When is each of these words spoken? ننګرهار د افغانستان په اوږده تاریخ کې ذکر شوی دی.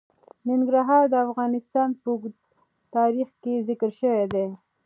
ننګرهار 0.47 1.03
د 1.09 1.15
افغانستان 1.25 1.89
په 2.01 2.07
اوږده 2.11 2.45
تاریخ 2.95 3.27
کې 3.41 3.53
ذکر 3.67 3.89
شوی 3.99 4.25
دی. 4.33 4.47